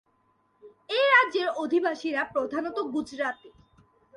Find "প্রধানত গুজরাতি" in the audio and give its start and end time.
2.33-3.49